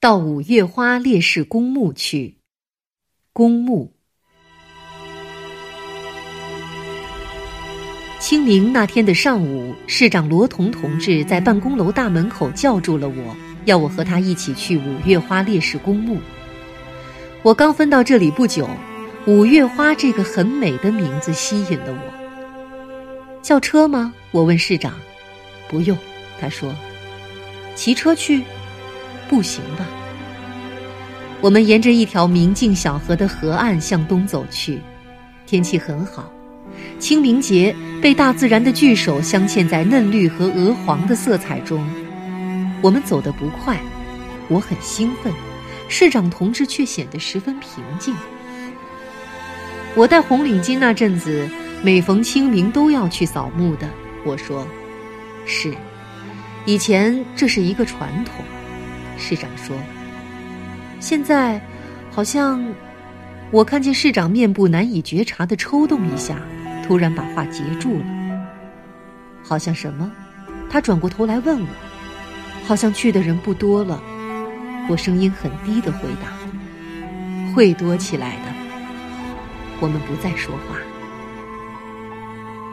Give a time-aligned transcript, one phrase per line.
[0.00, 2.36] 到五月花烈士公墓去。
[3.32, 3.92] 公墓。
[8.20, 16.20] 清明那天的上午，市长罗同同志在办公楼大门口叫住了我，要我和他一起去五月花烈士公墓。
[17.42, 18.70] 我刚分到这里不久，
[19.26, 23.42] 五月花这个很美的名字吸引了我。
[23.42, 24.14] 叫车吗？
[24.30, 24.94] 我问市长。
[25.68, 25.98] 不用，
[26.40, 26.72] 他说。
[27.74, 28.44] 骑车去？
[29.28, 29.86] 步行吧。
[31.40, 34.80] 我们沿着一条明净小河的河岸向东走去，
[35.46, 36.30] 天气很好。
[36.98, 41.88] 清明节被大自然的巨手镶嵌在嫩绿和鹅黄的色彩中，
[42.82, 43.78] 我们走得不快，
[44.48, 45.32] 我很兴奋，
[45.88, 48.14] 市长同志却显得十分平静。
[49.94, 51.48] 我戴红领巾那阵子，
[51.82, 53.88] 每逢清明都要去扫墓的。
[54.24, 54.66] 我说
[55.46, 55.72] ：“是，
[56.66, 58.44] 以前这是一个传统。”
[59.18, 59.76] 市长说
[61.00, 61.60] ：“现在，
[62.10, 62.64] 好像……”
[63.50, 66.38] 我看见市长面部难以觉察的抽动一下。
[66.86, 68.04] 突然把话截住了，
[69.42, 70.10] 好像什么？
[70.70, 71.66] 他转过头来问我，
[72.64, 74.02] 好像去的人不多了。
[74.88, 76.32] 我声音很低的回答
[77.54, 78.54] ：“会多起来的。”
[79.80, 80.78] 我们不再说话。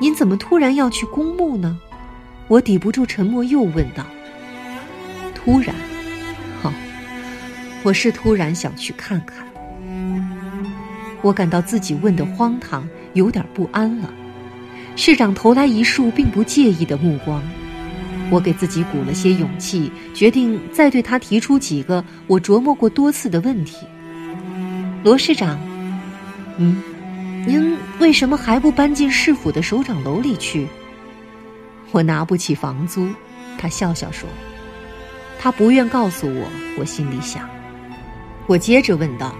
[0.00, 1.76] 您怎么突然要去公墓呢？
[2.46, 4.04] 我抵不住沉默，又问道
[5.34, 5.74] ：“突然？
[7.84, 9.46] 我是突然想去看看。”
[11.22, 12.84] 我感到自己问的荒唐。
[13.14, 14.12] 有点不安了，
[14.96, 17.40] 市长投来一束并不介意的目光，
[18.28, 23.86] 我给自己鼓了些勇气，决定再对他提出几个我琢磨过多次的问题。
[25.04, 25.56] 罗市长，
[26.58, 26.82] 嗯，
[27.46, 30.66] 您为什么还不搬进市府的首长楼里去？
[31.92, 33.08] 我拿不起房租，
[33.56, 34.28] 他笑笑说。
[35.38, 36.48] 他不愿告诉我，
[36.80, 37.48] 我心里想。
[38.46, 39.34] 我接着问道：“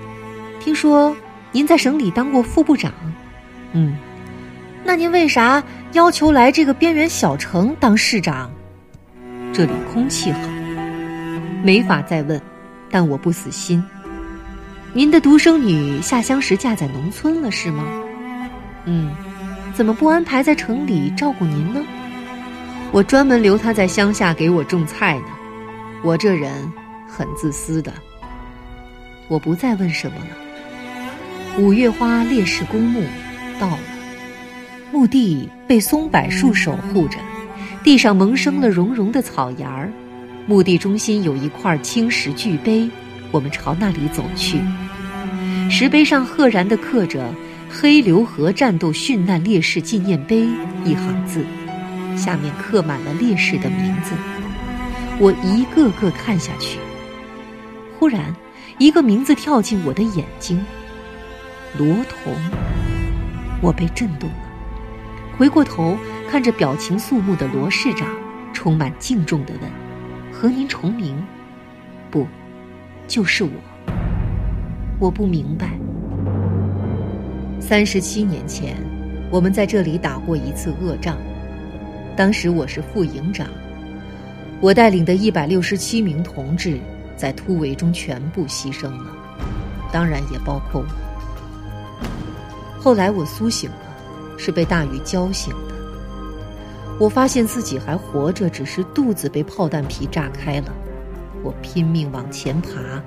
[0.60, 1.14] 听说
[1.52, 2.92] 您在省里当过副部长？”
[3.72, 3.96] 嗯，
[4.84, 8.50] 那您为啥要求来这个边缘小城当市长？
[9.52, 10.40] 这里空气好，
[11.62, 12.40] 没法再问，
[12.90, 13.82] 但我不死心。
[14.92, 17.84] 您的独生女下乡时嫁在农村了是吗？
[18.84, 19.12] 嗯，
[19.74, 21.82] 怎么不安排在城里照顾您呢？
[22.92, 25.26] 我专门留她在乡下给我种菜呢。
[26.02, 26.52] 我这人
[27.08, 27.92] 很自私的。
[29.34, 31.58] 我不再问什么了。
[31.58, 33.02] 五月花烈士公墓。
[33.58, 33.78] 到了，
[34.92, 37.18] 墓地被松柏树守护着，
[37.82, 39.90] 地上萌生了绒绒的草芽儿。
[40.46, 42.88] 墓地中心有一块青石巨碑，
[43.32, 44.58] 我们朝那里走去。
[45.68, 47.32] 石碑上赫然地刻着
[47.70, 50.48] “黑流河战斗殉难烈士纪念碑”
[50.84, 51.44] 一行字，
[52.16, 54.14] 下面刻满了烈士的名字。
[55.18, 56.78] 我一个个看下去，
[57.98, 58.34] 忽然，
[58.78, 60.64] 一个名字跳进我的眼睛：
[61.78, 62.32] 罗同。
[63.60, 64.36] 我被震动了，
[65.38, 65.96] 回过头
[66.28, 68.08] 看着表情肃穆的罗市长，
[68.52, 69.70] 充满敬重的问
[70.32, 71.16] ：“和您重名？
[72.10, 72.26] 不，
[73.06, 73.50] 就是我。
[74.98, 75.78] 我不明白。
[77.60, 78.76] 三十七年前，
[79.30, 81.16] 我们在这里打过一次恶仗，
[82.16, 83.46] 当时我是副营长，
[84.60, 86.78] 我带领的一百六十七名同志
[87.16, 89.16] 在突围中全部牺牲了，
[89.92, 90.86] 当然也包括我。”
[92.80, 95.74] 后来我苏醒了，是被大雨浇醒的。
[96.98, 100.72] 我发现自己还活着，只是肚子被炮弹皮炸开了。
[101.42, 103.02] 我拼命往前爬，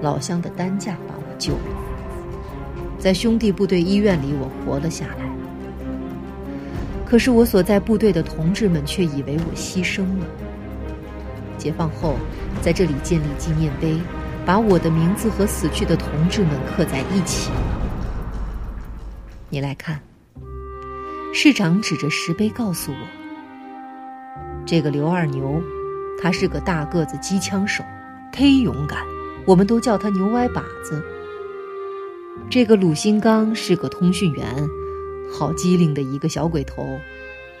[0.00, 1.60] 老乡的担架把我救了。
[2.98, 5.26] 在兄弟部队医院里，我活了下来。
[7.04, 10.26] 可是我所在部队的同志们却以为我牺牲了。
[11.56, 12.16] 解放后，
[12.60, 13.98] 在这里建立纪念碑，
[14.44, 17.50] 把我的名字和死去的同志们刻在一起。
[19.48, 20.00] 你来看，
[21.32, 22.98] 市长指着石碑告诉我
[24.66, 25.62] ：“这个刘二牛，
[26.20, 27.84] 他是个大个子机枪手，
[28.32, 29.06] 忒勇敢，
[29.46, 31.02] 我们都叫他牛歪把子。
[32.50, 34.68] 这个鲁新刚是个通讯员，
[35.32, 36.98] 好机灵的一个小鬼头，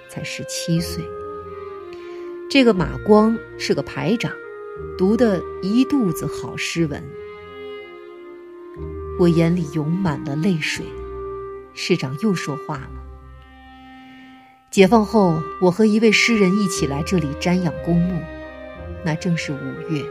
[0.08, 1.04] 才十七岁。
[2.48, 4.30] 这个马光是个排长，
[4.96, 7.02] 读的一肚子好诗文。
[9.18, 10.84] 我眼里涌满了泪水。”
[11.74, 12.90] 市长又说话了。
[14.70, 18.20] 解放后，我和一位诗人一起来这里瞻仰公墓，
[19.04, 20.02] 那正是五月，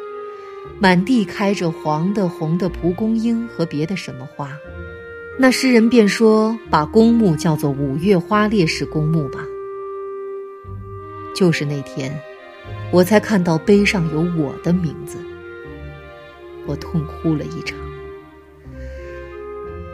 [0.79, 4.51] 满地开着黄的、红的蒲公英和别的什么花。
[5.39, 9.39] 那诗人便说：“把公墓叫做五月花烈士公墓吧。”
[11.35, 12.17] 就是那天，
[12.91, 15.17] 我才看到碑上有我的名字。
[16.65, 17.77] 我痛哭了一场。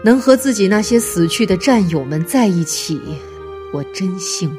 [0.04, 3.00] 能和自己那些死去的战友们在一起，
[3.74, 4.58] 我真幸福。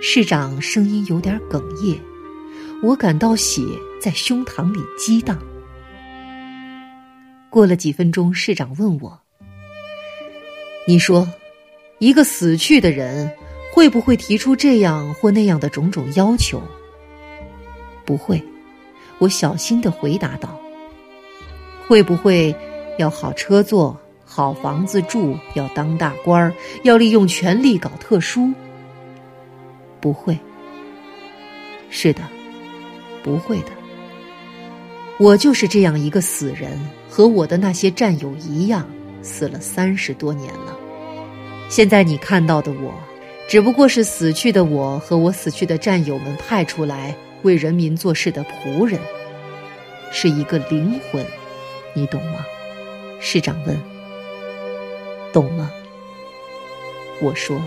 [0.00, 1.98] 市长声音有点哽咽，
[2.82, 3.62] 我感到血
[4.00, 5.38] 在胸膛里激荡。
[7.50, 9.20] 过了几分钟，市长问我
[10.86, 11.28] ：“你说，
[11.98, 13.30] 一个死去的人
[13.72, 16.62] 会不会提出这样或那样的种种要求
[18.04, 18.42] ？”“不会。”
[19.18, 20.58] 我小心的回答道。
[21.86, 22.54] “会不会
[22.98, 23.98] 要好车坐？”
[24.30, 28.52] 好房子住，要当大官儿，要利用权力搞特殊。
[30.02, 30.38] 不会。
[31.88, 32.20] 是的，
[33.22, 33.70] 不会的。
[35.18, 36.78] 我就是这样一个死人，
[37.08, 38.86] 和我的那些战友一样，
[39.22, 40.76] 死了三十多年了。
[41.70, 42.92] 现在你看到的我，
[43.48, 49.00] 只不过是死去的我和我死去的战友们派出来为人民做事的仆人，
[50.12, 51.24] 是一个灵魂，
[51.94, 52.44] 你懂吗？
[53.20, 53.74] 市长问。
[55.32, 55.72] 懂了，
[57.22, 57.58] 我说。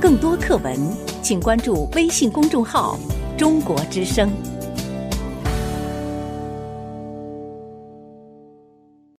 [0.00, 0.76] 更多课文，
[1.22, 2.98] 请关注微信公众号
[3.38, 4.32] “中国之声”。